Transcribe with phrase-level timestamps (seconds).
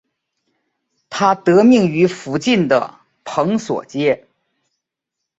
[1.11, 4.25] 它得名于附近的蓬索街。